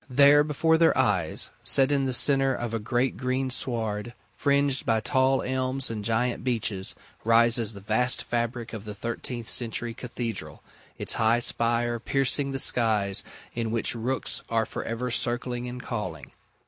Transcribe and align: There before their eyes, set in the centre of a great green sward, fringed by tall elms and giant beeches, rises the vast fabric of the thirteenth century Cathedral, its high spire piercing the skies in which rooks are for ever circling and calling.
There 0.09 0.43
before 0.43 0.79
their 0.79 0.97
eyes, 0.97 1.51
set 1.61 1.91
in 1.91 2.05
the 2.05 2.11
centre 2.13 2.55
of 2.55 2.73
a 2.73 2.79
great 2.79 3.17
green 3.17 3.51
sward, 3.51 4.15
fringed 4.35 4.83
by 4.83 4.99
tall 4.99 5.43
elms 5.43 5.91
and 5.91 6.03
giant 6.03 6.43
beeches, 6.43 6.95
rises 7.23 7.75
the 7.75 7.81
vast 7.81 8.23
fabric 8.23 8.73
of 8.73 8.85
the 8.85 8.95
thirteenth 8.95 9.47
century 9.47 9.93
Cathedral, 9.93 10.63
its 10.97 11.13
high 11.21 11.37
spire 11.39 11.99
piercing 11.99 12.51
the 12.51 12.57
skies 12.57 13.23
in 13.53 13.69
which 13.69 13.93
rooks 13.93 14.41
are 14.49 14.65
for 14.65 14.83
ever 14.85 15.11
circling 15.11 15.67
and 15.67 15.83
calling. 15.83 16.31